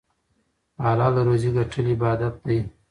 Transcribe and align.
حلاله 0.85 1.21
روزي 1.27 1.49
ګټل 1.57 1.85
عبادت 1.93 2.35
دی. 2.47 2.59